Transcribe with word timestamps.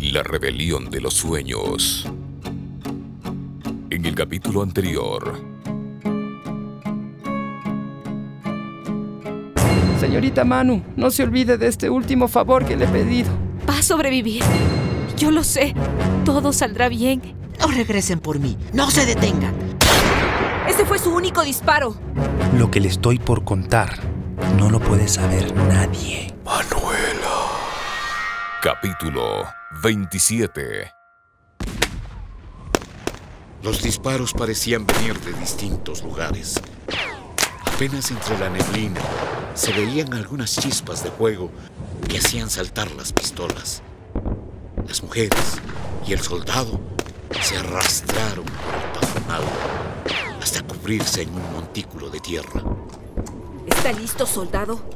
la 0.00 0.22
rebelión 0.22 0.90
de 0.90 1.00
los 1.00 1.14
sueños. 1.14 2.06
En 3.90 4.04
el 4.04 4.14
capítulo 4.14 4.62
anterior. 4.62 5.40
Señorita 10.00 10.44
Manu, 10.44 10.82
no 10.96 11.10
se 11.10 11.22
olvide 11.22 11.58
de 11.58 11.66
este 11.66 11.90
último 11.90 12.28
favor 12.28 12.64
que 12.64 12.76
le 12.76 12.84
he 12.84 12.88
pedido. 12.88 13.30
Va 13.68 13.78
a 13.78 13.82
sobrevivir. 13.82 14.42
Yo 15.16 15.30
lo 15.30 15.42
sé. 15.42 15.74
Todo 16.24 16.52
saldrá 16.52 16.88
bien. 16.88 17.22
No 17.58 17.68
regresen 17.68 18.20
por 18.20 18.38
mí. 18.38 18.56
No 18.72 18.90
se 18.90 19.06
detengan. 19.06 19.54
Ese 20.68 20.84
fue 20.84 20.98
su 20.98 21.14
único 21.14 21.42
disparo. 21.42 21.96
Lo 22.56 22.70
que 22.70 22.80
le 22.80 22.88
estoy 22.88 23.18
por 23.18 23.44
contar 23.44 23.98
no 24.58 24.70
lo 24.70 24.80
puede 24.80 25.08
saber 25.08 25.54
nadie. 25.68 26.34
Manuela. 26.44 26.85
Capítulo 28.66 29.46
27. 29.80 30.92
Los 33.62 33.80
disparos 33.80 34.32
parecían 34.32 34.84
venir 34.84 35.20
de 35.20 35.32
distintos 35.34 36.02
lugares. 36.02 36.60
Apenas 37.64 38.10
entre 38.10 38.36
la 38.38 38.50
neblina 38.50 39.00
se 39.54 39.72
veían 39.72 40.12
algunas 40.14 40.56
chispas 40.56 41.04
de 41.04 41.12
fuego 41.12 41.52
que 42.08 42.18
hacían 42.18 42.50
saltar 42.50 42.90
las 42.90 43.12
pistolas. 43.12 43.84
Las 44.84 45.00
mujeres 45.00 45.60
y 46.04 46.14
el 46.14 46.20
soldado 46.20 46.80
se 47.40 47.58
arrastraron 47.58 48.46
por 48.46 48.74
el 48.74 48.90
pajonal 48.98 49.44
hasta 50.42 50.62
cubrirse 50.62 51.22
en 51.22 51.32
un 51.32 51.52
montículo 51.52 52.10
de 52.10 52.18
tierra. 52.18 52.64
¿Está 53.68 53.92
listo, 53.92 54.26
soldado? 54.26 54.95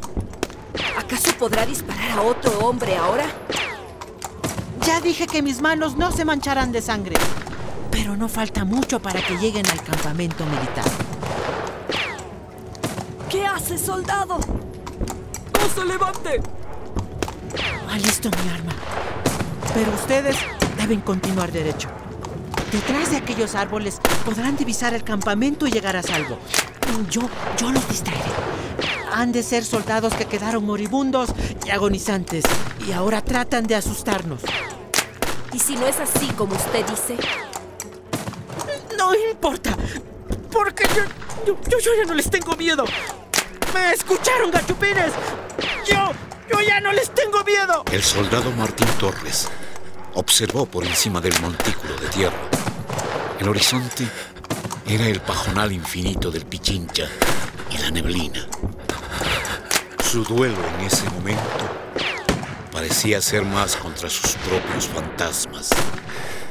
¿Acaso 0.98 1.32
podrá 1.38 1.66
disparar 1.66 2.18
a 2.18 2.22
otro 2.22 2.58
hombre 2.60 2.96
ahora? 2.96 3.26
Ya 4.86 5.00
dije 5.00 5.26
que 5.26 5.42
mis 5.42 5.60
manos 5.60 5.96
no 5.96 6.12
se 6.12 6.24
mancharán 6.24 6.72
de 6.72 6.82
sangre. 6.82 7.16
Pero 7.90 8.16
no 8.16 8.28
falta 8.28 8.64
mucho 8.64 9.00
para 9.00 9.20
que 9.20 9.36
lleguen 9.36 9.66
al 9.66 9.82
campamento 9.82 10.44
militar. 10.46 10.84
¿Qué 13.28 13.46
hace, 13.46 13.78
soldado? 13.78 14.38
¡No 14.38 15.68
se 15.74 15.84
levante! 15.84 16.40
Ah, 17.88 17.98
listo 17.98 18.30
mi 18.30 18.50
arma. 18.50 18.72
Pero 19.74 19.92
ustedes 19.92 20.36
deben 20.76 21.00
continuar 21.00 21.52
derecho. 21.52 21.88
Detrás 22.72 23.10
de 23.10 23.16
aquellos 23.16 23.54
árboles 23.54 24.00
podrán 24.24 24.56
divisar 24.56 24.94
el 24.94 25.02
campamento 25.02 25.66
y 25.66 25.72
llegar 25.72 25.96
a 25.96 26.02
salvo. 26.02 26.38
Yo, 27.08 27.22
yo 27.58 27.70
los 27.70 27.88
distraeré. 27.88 28.30
Han 29.12 29.32
de 29.32 29.42
ser 29.42 29.64
soldados 29.64 30.14
que 30.14 30.26
quedaron 30.26 30.64
moribundos 30.64 31.30
y 31.66 31.70
agonizantes 31.70 32.44
y 32.86 32.92
ahora 32.92 33.22
tratan 33.22 33.66
de 33.66 33.74
asustarnos. 33.74 34.40
¿Y 35.52 35.58
si 35.58 35.74
no 35.76 35.86
es 35.86 35.98
así 35.98 36.26
como 36.28 36.54
usted 36.54 36.86
dice? 36.86 37.16
No 38.96 39.14
importa, 39.14 39.76
porque 40.50 40.84
yo, 40.94 41.02
yo, 41.46 41.60
yo, 41.68 41.78
yo 41.78 41.90
ya 41.96 42.04
no 42.06 42.14
les 42.14 42.30
tengo 42.30 42.56
miedo. 42.56 42.84
¿Me 43.74 43.92
escucharon, 43.92 44.50
gachupines? 44.50 45.12
Yo, 45.86 46.12
yo 46.48 46.60
ya 46.60 46.80
no 46.80 46.92
les 46.92 47.10
tengo 47.10 47.42
miedo. 47.44 47.84
El 47.90 48.02
soldado 48.02 48.50
Martín 48.52 48.88
Torres 48.98 49.48
observó 50.14 50.66
por 50.66 50.84
encima 50.84 51.20
del 51.20 51.38
montículo 51.40 51.96
de 51.96 52.08
tierra. 52.08 52.36
El 53.38 53.48
horizonte 53.48 54.06
era 54.86 55.06
el 55.06 55.20
pajonal 55.20 55.72
infinito 55.72 56.30
del 56.30 56.46
Pichincha 56.46 57.08
y 57.70 57.78
la 57.78 57.90
neblina. 57.90 58.46
Su 60.10 60.24
duelo 60.24 60.56
en 60.76 60.86
ese 60.86 61.08
momento 61.10 61.40
parecía 62.72 63.20
ser 63.20 63.44
más 63.44 63.76
contra 63.76 64.10
sus 64.10 64.32
propios 64.38 64.88
fantasmas. 64.88 65.70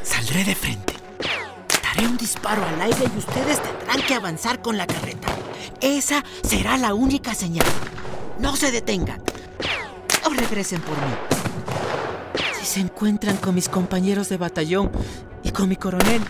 Saldré 0.01 0.45
de 0.45 0.55
frente. 0.55 0.93
Daré 1.83 2.07
un 2.07 2.15
disparo 2.15 2.65
al 2.65 2.81
aire 2.81 3.11
y 3.13 3.17
ustedes 3.17 3.61
tendrán 3.61 4.01
que 4.07 4.13
avanzar 4.13 4.61
con 4.61 4.77
la 4.77 4.87
carreta. 4.87 5.27
Esa 5.81 6.23
será 6.41 6.77
la 6.77 6.93
única 6.93 7.33
señal. 7.35 7.65
No 8.39 8.55
se 8.55 8.71
detengan. 8.71 9.21
No 10.23 10.33
regresen 10.33 10.79
por 10.79 10.95
mí. 10.95 11.13
Si 12.61 12.65
se 12.65 12.79
encuentran 12.79 13.35
con 13.35 13.55
mis 13.55 13.67
compañeros 13.67 14.29
de 14.29 14.37
batallón 14.37 14.89
y 15.43 15.51
con 15.51 15.67
mi 15.67 15.75
coronel, 15.75 16.21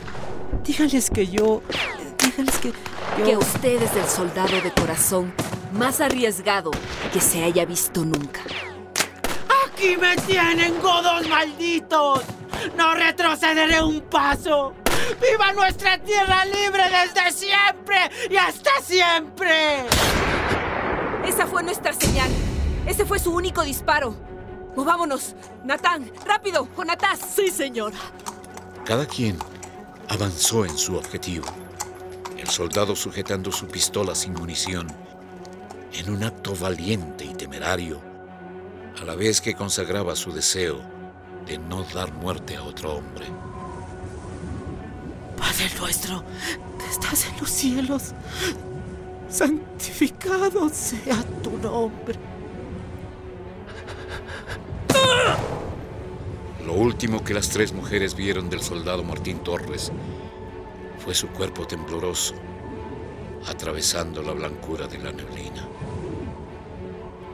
díganles 0.66 1.12
que 1.12 1.28
yo... 1.28 1.62
Díganles 2.24 2.58
que 2.58 2.70
yo... 2.70 3.24
Que 3.24 3.38
usted 3.38 3.84
es 3.84 3.96
el 3.96 4.10
soldado 4.10 4.60
de 4.64 4.72
corazón 4.72 5.32
más 5.72 6.02
arriesgado 6.02 6.72
que 7.12 7.22
se 7.22 7.44
haya 7.44 7.66
visto 7.66 8.04
nunca. 8.04 8.42
¡Aquí 9.68 9.96
me 9.98 10.16
tienen, 10.18 10.80
godos 10.82 11.28
malditos! 11.28 12.24
¡No 12.78 12.94
retrocederé 12.94 13.82
un 13.82 14.02
paso! 14.02 14.74
¡Viva 15.22 15.54
nuestra 15.54 15.98
tierra 16.00 16.46
libre 16.46 16.84
desde 16.84 17.32
siempre 17.32 18.10
y 18.30 18.36
hasta 18.36 18.72
siempre! 18.82 19.86
Esa 21.26 21.48
fue 21.48 21.64
nuestra 21.64 21.94
señal. 21.94 22.30
Ese 22.86 23.06
fue 23.06 23.20
su 23.20 23.34
único 23.34 23.64
disparo. 23.64 24.16
Movámonos. 24.76 25.36
Natán, 25.64 26.12
rápido, 26.26 26.68
Jonatás. 26.76 27.20
Sí, 27.36 27.50
señora. 27.50 27.98
Cada 28.86 29.06
quien 29.06 29.38
avanzó 30.08 30.66
en 30.66 30.78
su 30.78 30.96
objetivo. 30.96 31.46
El 32.38 32.48
soldado 32.48 32.96
sujetando 32.96 33.52
su 33.52 33.68
pistola 33.68 34.16
sin 34.16 34.34
munición, 34.34 34.88
en 35.94 36.10
un 36.10 36.24
acto 36.24 36.56
valiente 36.56 37.26
y 37.26 37.34
temerario, 37.34 38.02
a 39.02 39.06
la 39.06 39.16
vez 39.16 39.42
que 39.42 39.54
consagraba 39.54 40.16
su 40.16 40.32
deseo 40.32 40.80
de 41.46 41.58
no 41.58 41.84
dar 41.84 42.14
muerte 42.14 42.56
a 42.56 42.64
otro 42.64 42.96
hombre. 42.96 43.26
Padre 45.38 45.70
nuestro, 45.80 46.24
que 46.78 46.86
estás 46.86 47.28
en 47.28 47.40
los 47.40 47.50
cielos, 47.50 48.14
santificado 49.30 50.70
sea 50.70 51.24
tu 51.42 51.58
nombre. 51.58 52.20
Lo 56.66 56.74
último 56.74 57.24
que 57.24 57.34
las 57.34 57.50
tres 57.50 57.74
mujeres 57.74 58.14
vieron 58.14 58.50
del 58.50 58.62
soldado 58.62 59.04
Martín 59.04 59.40
Torres 59.40 59.92
fue 61.04 61.16
su 61.16 61.28
cuerpo 61.30 61.66
tembloroso, 61.66 62.36
atravesando 63.48 64.22
la 64.22 64.34
blancura 64.34 64.88
de 64.88 64.98
la 65.00 65.12
neblina. 65.12 65.68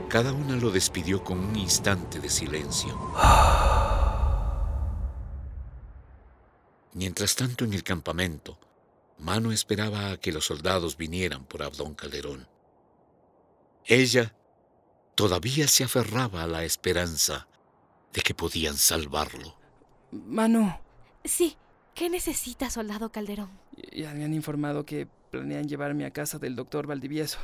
Cada 0.10 0.32
una 0.34 0.56
lo 0.56 0.70
despidió 0.72 1.24
con 1.24 1.40
un 1.40 1.56
instante 1.56 2.20
de 2.20 2.30
silencio. 2.30 2.98
Mientras 6.94 7.36
tanto, 7.36 7.66
en 7.66 7.74
el 7.74 7.84
campamento, 7.84 8.58
Mano 9.18 9.52
esperaba 9.52 10.12
a 10.12 10.18
que 10.18 10.32
los 10.32 10.46
soldados 10.46 10.98
vinieran 10.98 11.46
por 11.46 11.64
Abdón 11.64 11.96
Calderón. 11.96 12.48
Ella 13.86 14.36
todavía 15.16 15.68
se 15.68 15.84
aferraba 15.84 16.44
a 16.44 16.48
la 16.48 16.64
esperanza 16.64 17.48
de 18.14 18.22
que 18.22 18.34
podían 18.34 18.76
salvarlo. 18.78 19.56
Manu, 20.12 20.72
Sí. 21.24 21.58
¿Qué 21.96 22.09
necesita, 22.09 22.70
soldado 22.70 23.09
Calderón? 23.12 23.50
ya 23.94 24.14
me 24.14 24.26
han 24.26 24.34
informado 24.34 24.85
que 24.85 25.08
planean 25.30 25.68
llevarme 25.68 26.06
a 26.06 26.12
casa 26.12 26.40
del 26.40 26.56
doctor 26.56 26.88
Valdivieso. 26.88 27.40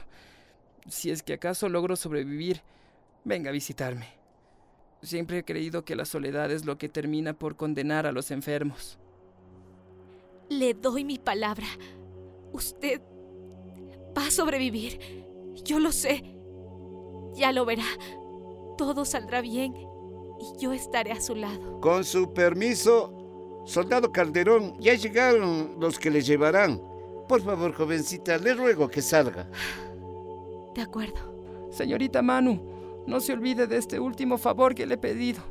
Si 0.87 1.11
es 1.11 1.23
que 1.23 1.33
acaso 1.33 1.69
logro 1.69 1.95
sobrevivir, 1.95 2.61
venga 3.23 3.49
a 3.49 3.53
visitarme. 3.53 4.07
Siempre 5.01 5.39
he 5.39 5.43
creído 5.43 5.83
que 5.83 5.95
la 5.95 6.05
soledad 6.05 6.51
es 6.51 6.65
lo 6.65 6.77
que 6.77 6.89
termina 6.89 7.33
por 7.33 7.55
condenar 7.55 8.05
a 8.05 8.11
los 8.11 8.31
enfermos. 8.31 8.99
Le 10.49 10.73
doy 10.73 11.03
mi 11.03 11.17
palabra. 11.17 11.65
Usted 12.51 13.01
va 14.15 14.27
a 14.27 14.31
sobrevivir. 14.31 15.23
Yo 15.63 15.79
lo 15.79 15.91
sé. 15.91 16.23
Ya 17.33 17.51
lo 17.51 17.65
verá. 17.65 17.85
Todo 18.77 19.05
saldrá 19.05 19.41
bien 19.41 19.73
y 19.75 20.59
yo 20.59 20.73
estaré 20.73 21.11
a 21.11 21.21
su 21.21 21.35
lado. 21.35 21.79
Con 21.79 22.03
su 22.03 22.33
permiso, 22.33 23.63
soldado 23.65 24.11
Calderón, 24.11 24.79
ya 24.79 24.93
llegaron 24.95 25.77
los 25.79 25.97
que 25.97 26.11
le 26.11 26.21
llevarán. 26.21 26.90
Por 27.31 27.41
favor, 27.41 27.73
jovencita, 27.73 28.37
le 28.39 28.53
ruego 28.53 28.89
que 28.89 29.01
salga. 29.01 29.47
De 30.75 30.81
acuerdo. 30.81 31.69
Señorita 31.71 32.21
Manu, 32.21 32.59
no 33.07 33.21
se 33.21 33.31
olvide 33.31 33.67
de 33.67 33.77
este 33.77 34.01
último 34.01 34.37
favor 34.37 34.75
que 34.75 34.85
le 34.85 34.95
he 34.95 34.97
pedido. 34.97 35.41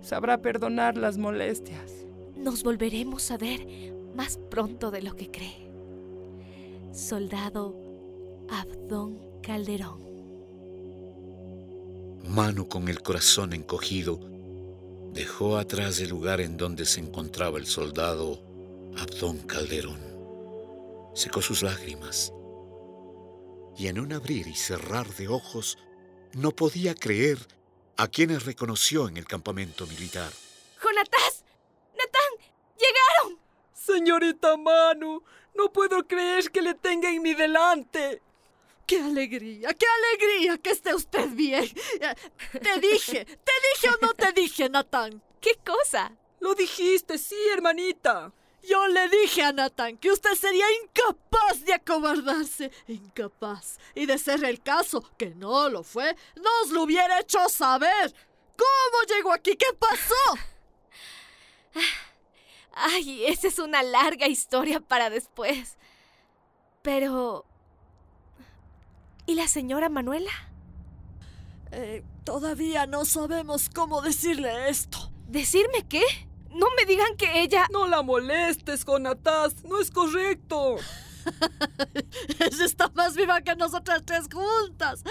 sabrá 0.00 0.40
perdonar 0.40 0.96
las 0.96 1.18
molestias. 1.18 1.92
Nos 2.36 2.62
volveremos 2.62 3.30
a 3.30 3.36
ver 3.36 3.66
más 4.14 4.38
pronto 4.50 4.90
de 4.90 5.02
lo 5.02 5.14
que 5.14 5.30
cree. 5.30 5.70
Soldado 6.94 7.76
Abdón 8.48 9.18
Calderón. 9.42 10.00
Manu, 12.30 12.66
con 12.66 12.88
el 12.88 13.02
corazón 13.02 13.52
encogido, 13.52 14.18
dejó 15.12 15.58
atrás 15.58 16.00
el 16.00 16.08
lugar 16.08 16.40
en 16.40 16.56
donde 16.56 16.86
se 16.86 17.00
encontraba 17.00 17.58
el 17.58 17.66
soldado 17.66 18.40
Abdón 18.96 19.40
Calderón. 19.40 20.15
Secó 21.16 21.40
sus 21.40 21.62
lágrimas 21.62 22.30
y 23.74 23.88
en 23.88 23.98
un 23.98 24.12
abrir 24.12 24.46
y 24.48 24.54
cerrar 24.54 25.06
de 25.14 25.28
ojos 25.28 25.78
no 26.34 26.50
podía 26.50 26.94
creer 26.94 27.38
a 27.96 28.06
quienes 28.06 28.44
reconoció 28.44 29.08
en 29.08 29.16
el 29.16 29.24
campamento 29.24 29.86
militar. 29.86 30.30
¡Jonatás! 30.82 31.42
¡Natán! 31.96 32.52
¡Llegaron! 32.78 33.40
Señorita 33.72 34.58
Manu, 34.58 35.22
no 35.54 35.72
puedo 35.72 36.06
creer 36.06 36.50
que 36.50 36.60
le 36.60 36.74
tenga 36.74 37.08
en 37.08 37.22
mi 37.22 37.32
delante. 37.32 38.20
¡Qué 38.86 39.00
alegría, 39.00 39.72
qué 39.72 39.86
alegría 39.86 40.58
que 40.58 40.70
esté 40.72 40.94
usted 40.94 41.30
bien! 41.30 41.66
Te 42.52 42.78
dije, 42.78 43.24
te 43.24 43.52
dije 43.74 43.88
o 43.88 44.06
no 44.06 44.12
te 44.12 44.32
dije, 44.32 44.68
Natán. 44.68 45.22
¿Qué 45.40 45.58
cosa? 45.64 46.14
Lo 46.40 46.54
dijiste, 46.54 47.16
sí, 47.16 47.36
hermanita. 47.54 48.34
Yo 48.68 48.88
le 48.88 49.08
dije 49.08 49.42
a 49.42 49.52
Natán 49.52 49.96
que 49.98 50.10
usted 50.10 50.34
sería 50.34 50.64
incapaz 50.82 51.64
de 51.64 51.74
acobardarse, 51.74 52.70
incapaz. 52.88 53.78
Y 53.94 54.06
de 54.06 54.18
ser 54.18 54.44
el 54.44 54.60
caso, 54.60 55.02
que 55.16 55.34
no 55.34 55.68
lo 55.68 55.82
fue, 55.82 56.16
nos 56.36 56.70
lo 56.70 56.82
hubiera 56.82 57.20
hecho 57.20 57.48
saber. 57.48 58.14
¿Cómo 58.56 59.14
llegó 59.14 59.32
aquí? 59.32 59.56
¿Qué 59.56 59.72
pasó? 59.78 60.38
Ay, 62.72 63.24
esa 63.26 63.48
es 63.48 63.58
una 63.58 63.82
larga 63.82 64.26
historia 64.26 64.80
para 64.80 65.10
después. 65.10 65.78
Pero... 66.82 67.44
¿Y 69.26 69.34
la 69.34 69.48
señora 69.48 69.88
Manuela? 69.88 70.30
Eh, 71.72 72.04
todavía 72.24 72.86
no 72.86 73.04
sabemos 73.04 73.68
cómo 73.68 74.02
decirle 74.02 74.68
esto. 74.68 75.10
¿Decirme 75.26 75.86
qué? 75.88 76.04
No 76.56 76.66
me 76.76 76.86
digan 76.86 77.16
que 77.16 77.42
ella... 77.42 77.66
No 77.70 77.86
la 77.86 78.02
molestes, 78.02 78.84
Jonatás. 78.84 79.62
No 79.64 79.78
es 79.80 79.90
correcto. 79.90 80.76
ella 82.40 82.64
está 82.64 82.88
más 82.94 83.14
viva 83.14 83.42
que 83.42 83.54
nosotras 83.56 84.02
tres 84.04 84.26
juntas. 84.32 85.02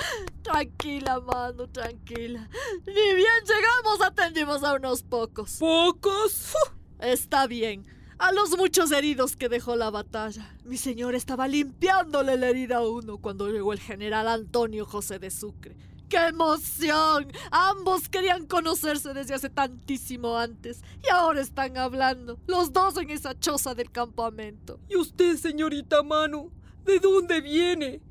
Tranquila, 0.42 1.20
mano, 1.20 1.68
tranquila. 1.68 2.50
Ni 2.86 2.94
bien 2.94 3.44
llegamos, 3.46 4.02
atendimos 4.02 4.64
a 4.64 4.74
unos 4.74 5.04
pocos. 5.04 5.58
¿Pocos? 5.60 6.56
Está 7.00 7.48
bien. 7.48 7.86
A 8.18 8.32
los 8.32 8.58
muchos 8.58 8.92
heridos 8.92 9.36
que 9.36 9.50
dejó 9.50 9.76
la 9.76 9.90
batalla. 9.90 10.56
Mi 10.64 10.78
señor 10.78 11.16
estaba 11.16 11.48
limpiándole 11.48 12.38
la 12.38 12.48
herida 12.48 12.78
a 12.78 12.88
uno 12.88 13.18
cuando 13.18 13.50
llegó 13.50 13.74
el 13.74 13.80
general 13.80 14.30
Antonio 14.30 14.86
José 14.86 15.20
de 15.20 15.30
Sucre. 15.30 15.76
¡Qué 16.10 16.28
emoción! 16.28 17.32
Ambos 17.52 18.10
querían 18.10 18.46
conocerse 18.46 19.14
desde 19.14 19.34
hace 19.34 19.50
tantísimo 19.50 20.38
antes 20.38 20.82
y 21.04 21.10
ahora 21.10 21.42
están 21.42 21.78
hablando, 21.78 22.40
los 22.48 22.72
dos 22.72 22.98
en 22.98 23.10
esa 23.10 23.38
choza 23.40 23.74
del 23.74 23.92
campamento. 23.92 24.80
¿Y 24.90 24.98
usted, 24.98 25.38
señorita 25.38 26.04
Manu? 26.04 26.52
¿De 26.86 27.00
dónde 27.00 27.42
viene? 27.42 28.02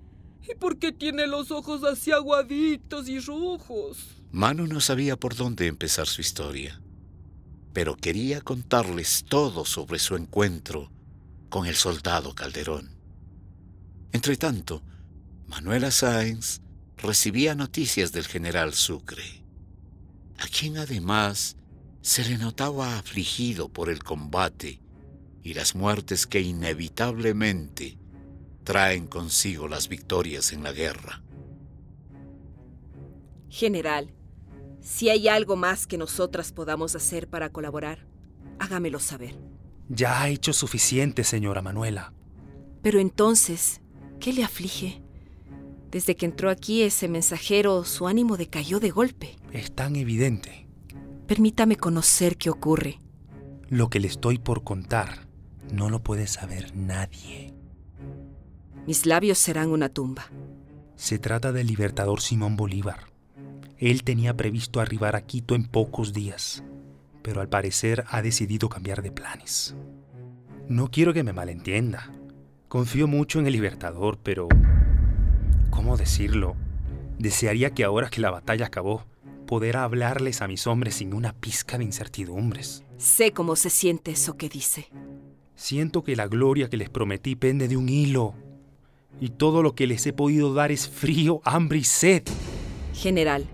¿Y 0.43 0.55
por 0.57 0.79
qué 0.79 0.93
tiene 0.93 1.27
los 1.27 1.51
ojos 1.51 1.85
así 1.85 2.11
aguaditos 2.13 3.09
y 3.09 3.21
rojos? 3.21 4.09
Manu 4.33 4.67
no 4.67 4.81
sabía 4.81 5.17
por 5.17 5.37
dónde 5.37 5.69
empezar 5.69 6.09
su 6.09 6.21
historia, 6.21 6.81
pero 7.73 7.95
quería 7.95 8.41
contarles 8.41 9.25
todo 9.29 9.65
sobre 9.65 10.01
su 10.01 10.17
encuentro 10.17 10.91
con 11.49 11.67
el 11.67 11.77
soldado 11.77 12.35
Calderón. 12.35 12.91
Entretanto, 14.13 14.83
Manuela 15.47 15.91
Sáenz 15.93 16.61
recibía 16.97 17.55
noticias 17.55 18.13
del 18.13 18.27
general 18.27 18.75
Sucre, 18.75 19.45
a 20.39 20.47
quien 20.47 20.79
además 20.79 21.57
se 22.01 22.25
le 22.25 22.39
notaba 22.39 22.99
afligido 22.99 23.69
por 23.69 23.89
el 23.89 24.03
combate 24.03 24.81
y 25.43 25.55
las 25.55 25.75
muertes 25.75 26.27
que 26.27 26.41
inevitablemente 26.41 27.99
traen 28.65 29.07
consigo 29.07 29.69
las 29.69 29.89
victorias 29.89 30.53
en 30.53 30.63
la 30.63 30.73
guerra. 30.73 31.23
General, 33.49 34.13
si 34.81 35.11
hay 35.11 35.29
algo 35.29 35.57
más 35.57 35.87
que 35.87 35.99
nosotras 35.99 36.53
podamos 36.53 36.97
hacer 36.97 37.29
para 37.29 37.51
colaborar, 37.51 38.07
hágamelo 38.59 38.99
saber. 38.99 39.37
Ya 39.89 40.23
ha 40.23 40.29
hecho 40.29 40.53
suficiente, 40.53 41.25
señora 41.25 41.63
Manuela. 41.63 42.13
Pero 42.83 42.99
entonces, 42.99 43.81
¿qué 44.19 44.33
le 44.33 44.45
aflige? 44.45 45.04
Desde 45.95 46.17
que 46.17 46.27
entró 46.27 46.51
aquí 46.51 46.83
ese 46.83 47.07
mensajero, 47.07 47.85
su 47.85 48.09
ánimo 48.09 48.37
decayó 48.37 48.81
de 48.81 48.91
golpe. 48.91 49.37
Es 49.53 49.71
tan 49.71 49.95
evidente. 49.95 50.67
Permítame 51.29 51.77
conocer 51.77 52.37
qué 52.37 52.51
ocurre. 52.51 53.01
Lo 53.69 53.91
que 53.91 54.01
le 54.01 54.09
estoy 54.09 54.39
por 54.39 54.65
contar 54.65 55.29
no 55.73 55.91
lo 55.91 56.03
puede 56.03 56.27
saber 56.27 56.75
nadie. 56.75 57.55
Mis 58.89 59.07
labios 59.07 59.39
serán 59.39 59.71
una 59.71 59.89
tumba. 59.89 60.33
Se 60.97 61.21
trata 61.21 61.53
del 61.53 61.69
libertador 61.69 62.21
Simón 62.21 62.57
Bolívar. 62.57 63.13
Él 63.79 64.03
tenía 64.03 64.37
previsto 64.37 64.81
arribar 64.81 65.15
a 65.15 65.21
Quito 65.21 65.55
en 65.55 65.65
pocos 65.65 66.13
días, 66.13 66.65
pero 67.23 67.41
al 67.41 67.49
parecer 67.49 68.05
ha 68.09 68.21
decidido 68.21 68.69
cambiar 68.69 69.01
de 69.01 69.13
planes. 69.13 69.77
No 70.69 70.91
quiero 70.91 71.15
que 71.15 71.23
me 71.23 71.33
malentienda. 71.33 72.13
Confío 72.67 73.07
mucho 73.07 73.39
en 73.39 73.47
el 73.47 73.53
libertador, 73.53 74.19
pero 74.19 74.49
¿Cómo 75.85 75.99
decirlo? 75.99 76.57
Desearía 77.19 77.75
que 77.75 77.85
ahora 77.85 78.09
que 78.09 78.23
la 78.23 78.31
batalla 78.31 78.65
acabó, 78.65 79.05
poder 79.47 79.77
hablarles 79.77 80.41
a 80.41 80.49
mis 80.49 80.67
hombres 80.67 80.95
sin 80.95 81.13
una 81.13 81.35
pizca 81.35 81.77
de 81.77 81.85
incertidumbres. 81.85 82.83
Sé 82.97 83.33
cómo 83.33 83.55
se 83.55 83.69
siente 83.69 84.13
eso 84.13 84.39
que 84.39 84.49
dice. 84.49 84.89
Siento 85.57 86.03
que 86.03 86.17
la 86.17 86.27
gloria 86.27 86.71
que 86.71 86.79
les 86.79 86.89
prometí 86.89 87.37
pende 87.37 87.69
de 87.69 87.77
un 87.77 87.91
hilo. 87.91 88.33
Y 89.21 89.29
todo 89.29 89.63
lo 89.63 89.75
que 89.75 89.87
les 89.87 90.07
he 90.07 90.15
podido 90.15 90.55
dar 90.55 90.73
es 90.73 90.89
frío, 90.89 91.43
hambre 91.45 91.81
y 91.81 91.85
sed. 91.85 92.23
General, 92.95 93.45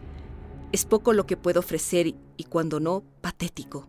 es 0.71 0.85
poco 0.85 1.13
lo 1.13 1.27
que 1.27 1.37
puedo 1.37 1.59
ofrecer 1.59 2.15
y 2.37 2.45
cuando 2.45 2.79
no, 2.79 3.03
patético. 3.23 3.89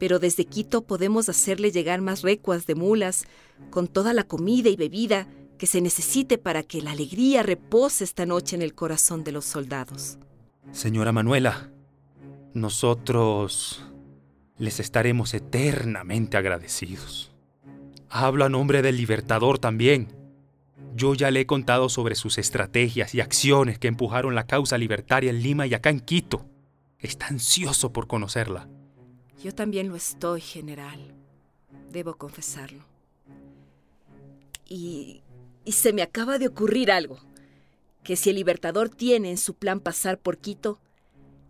Pero 0.00 0.18
desde 0.18 0.46
Quito 0.46 0.82
podemos 0.82 1.28
hacerle 1.28 1.70
llegar 1.70 2.00
más 2.00 2.22
recuas 2.22 2.66
de 2.66 2.74
mulas, 2.74 3.24
con 3.70 3.86
toda 3.86 4.12
la 4.14 4.24
comida 4.24 4.68
y 4.68 4.74
bebida 4.74 5.28
que 5.58 5.66
se 5.66 5.80
necesite 5.80 6.38
para 6.38 6.62
que 6.62 6.82
la 6.82 6.92
alegría 6.92 7.42
repose 7.42 8.04
esta 8.04 8.26
noche 8.26 8.56
en 8.56 8.62
el 8.62 8.74
corazón 8.74 9.24
de 9.24 9.32
los 9.32 9.44
soldados. 9.44 10.18
Señora 10.72 11.12
Manuela, 11.12 11.70
nosotros 12.54 13.84
les 14.58 14.80
estaremos 14.80 15.34
eternamente 15.34 16.36
agradecidos. 16.36 17.32
Hablo 18.08 18.44
a 18.44 18.48
nombre 18.48 18.82
del 18.82 18.96
Libertador 18.96 19.58
también. 19.58 20.08
Yo 20.94 21.14
ya 21.14 21.30
le 21.30 21.40
he 21.40 21.46
contado 21.46 21.88
sobre 21.88 22.14
sus 22.14 22.36
estrategias 22.38 23.14
y 23.14 23.20
acciones 23.20 23.78
que 23.78 23.88
empujaron 23.88 24.34
la 24.34 24.46
causa 24.46 24.76
libertaria 24.76 25.30
en 25.30 25.42
Lima 25.42 25.66
y 25.66 25.74
acá 25.74 25.90
en 25.90 26.00
Quito. 26.00 26.44
Está 26.98 27.28
ansioso 27.28 27.92
por 27.92 28.06
conocerla. 28.06 28.68
Yo 29.42 29.54
también 29.54 29.88
lo 29.88 29.96
estoy, 29.96 30.40
general. 30.40 31.14
Debo 31.90 32.14
confesarlo. 32.14 32.84
Y 34.68 35.22
y 35.64 35.72
se 35.72 35.92
me 35.92 36.02
acaba 36.02 36.38
de 36.38 36.48
ocurrir 36.48 36.90
algo. 36.90 37.20
Que 38.02 38.16
si 38.16 38.30
el 38.30 38.36
Libertador 38.36 38.88
tiene 38.88 39.30
en 39.30 39.38
su 39.38 39.54
plan 39.54 39.80
pasar 39.80 40.18
por 40.18 40.38
Quito, 40.38 40.80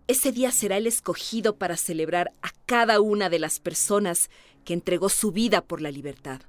ese 0.06 0.32
día 0.32 0.52
será 0.52 0.76
el 0.76 0.86
escogido 0.86 1.56
para 1.56 1.76
celebrar 1.76 2.32
a 2.42 2.50
cada 2.66 3.00
una 3.00 3.30
de 3.30 3.38
las 3.38 3.60
personas 3.60 4.28
que 4.64 4.74
entregó 4.74 5.08
su 5.08 5.32
vida 5.32 5.64
por 5.64 5.80
la 5.80 5.90
libertad. 5.90 6.42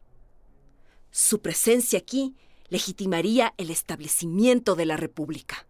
Su 1.12 1.42
presencia 1.42 2.00
aquí 2.00 2.36
legitimaría 2.70 3.54
el 3.58 3.70
establecimiento 3.70 4.76
de 4.76 4.86
la 4.86 4.98
República. 4.98 5.68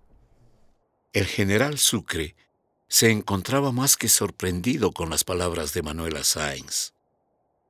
El 1.12 1.26
general 1.26 1.78
Sucre 1.78 2.36
se 2.88 3.12
encontraba 3.12 3.72
más 3.72 3.98
que 3.98 4.08
sorprendido 4.08 4.92
con 4.92 5.10
las 5.10 5.24
palabras 5.24 5.74
de 5.74 5.82
Manuela 5.82 6.24
Sáenz. 6.24 6.94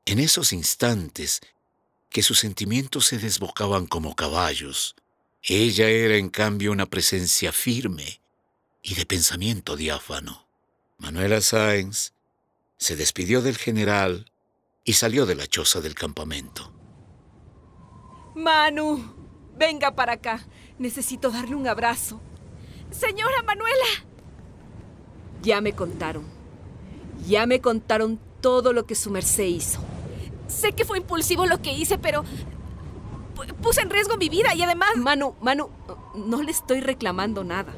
En 0.05 0.19
esos 0.19 0.53
instantes 0.53 1.41
que 2.13 2.21
sus 2.21 2.39
sentimientos 2.39 3.07
se 3.07 3.17
desbocaban 3.17 3.87
como 3.87 4.15
caballos. 4.15 4.95
Ella 5.41 5.89
era 5.89 6.15
en 6.15 6.29
cambio 6.29 6.71
una 6.71 6.85
presencia 6.85 7.51
firme 7.51 8.21
y 8.83 8.93
de 8.93 9.05
pensamiento 9.05 9.75
diáfano. 9.75 10.47
Manuela 10.99 11.41
Sáenz 11.41 12.13
se 12.77 12.95
despidió 12.95 13.41
del 13.41 13.57
general 13.57 14.31
y 14.85 14.93
salió 14.93 15.25
de 15.25 15.33
la 15.33 15.47
choza 15.47 15.81
del 15.81 15.95
campamento. 15.95 16.71
Manu, 18.35 19.15
venga 19.57 19.95
para 19.95 20.13
acá. 20.13 20.45
Necesito 20.77 21.31
darle 21.31 21.55
un 21.55 21.67
abrazo. 21.67 22.21
Señora 22.91 23.41
Manuela. 23.41 24.05
Ya 25.41 25.61
me 25.61 25.73
contaron. 25.73 26.25
Ya 27.27 27.47
me 27.47 27.59
contaron 27.59 28.19
todo 28.39 28.71
lo 28.71 28.85
que 28.85 28.93
su 28.93 29.09
merced 29.09 29.45
hizo. 29.45 29.83
Sé 30.53 30.71
que 30.73 30.85
fue 30.85 30.97
impulsivo 30.97 31.45
lo 31.45 31.61
que 31.61 31.73
hice, 31.73 31.97
pero 31.97 32.23
pu- 33.35 33.53
puse 33.55 33.81
en 33.81 33.89
riesgo 33.89 34.17
mi 34.17 34.29
vida 34.29 34.53
y 34.55 34.61
además 34.61 34.89
Manu, 34.97 35.35
Manu, 35.41 35.69
no 36.15 36.41
le 36.43 36.51
estoy 36.51 36.79
reclamando 36.81 37.43
nada. 37.43 37.73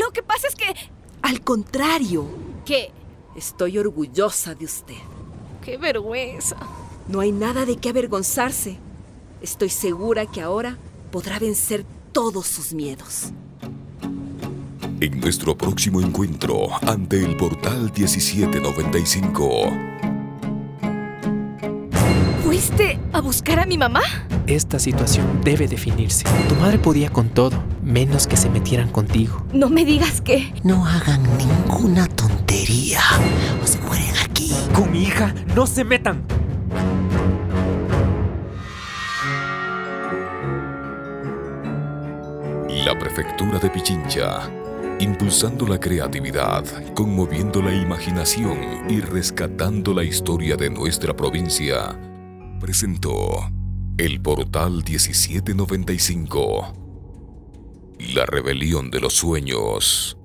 lo 0.00 0.10
que 0.12 0.22
pasa 0.22 0.46
es 0.48 0.54
que... 0.54 0.74
Al 1.22 1.42
contrario, 1.42 2.26
¿Qué? 2.64 2.92
estoy 3.36 3.76
orgullosa 3.78 4.54
de 4.54 4.64
usted. 4.64 4.94
¡Qué 5.64 5.76
vergüenza! 5.76 6.56
No 7.08 7.20
hay 7.20 7.32
nada 7.32 7.66
de 7.66 7.76
qué 7.76 7.88
avergonzarse. 7.90 8.78
Estoy 9.42 9.68
segura 9.68 10.26
que 10.26 10.40
ahora 10.40 10.78
podrá 11.10 11.38
vencer 11.38 11.84
todos 12.12 12.46
sus 12.46 12.72
miedos. 12.72 13.32
En 15.00 15.18
nuestro 15.20 15.56
próximo 15.58 16.00
encuentro 16.00 16.68
ante 16.86 17.24
el 17.24 17.36
portal 17.36 17.90
1795. 17.96 19.50
¿Fuiste 22.60 22.98
a 23.14 23.22
buscar 23.22 23.58
a 23.58 23.64
mi 23.64 23.78
mamá? 23.78 24.02
Esta 24.46 24.78
situación 24.78 25.40
debe 25.42 25.66
definirse. 25.66 26.24
Tu 26.46 26.54
madre 26.56 26.78
podía 26.78 27.08
con 27.08 27.30
todo, 27.30 27.64
menos 27.82 28.26
que 28.26 28.36
se 28.36 28.50
metieran 28.50 28.90
contigo. 28.90 29.46
No 29.54 29.70
me 29.70 29.86
digas 29.86 30.20
que... 30.20 30.52
No 30.62 30.84
hagan 30.84 31.22
ninguna 31.38 32.06
tontería 32.06 33.00
o 33.64 33.66
se 33.66 33.80
mueren 33.80 34.14
aquí. 34.22 34.52
Con 34.74 34.92
mi 34.92 35.04
hija, 35.04 35.34
no 35.56 35.66
se 35.66 35.84
metan. 35.84 36.22
La 42.84 42.98
Prefectura 42.98 43.58
de 43.58 43.70
Pichincha, 43.70 44.50
impulsando 44.98 45.66
la 45.66 45.80
creatividad, 45.80 46.66
conmoviendo 46.92 47.62
la 47.62 47.72
imaginación 47.72 48.58
y 48.90 49.00
rescatando 49.00 49.94
la 49.94 50.04
historia 50.04 50.56
de 50.56 50.68
nuestra 50.68 51.16
provincia, 51.16 51.96
presentó 52.60 53.50
el 53.98 54.20
Portal 54.20 54.84
1795. 54.86 56.74
La 58.14 58.26
rebelión 58.26 58.90
de 58.90 59.00
los 59.00 59.14
sueños. 59.14 60.19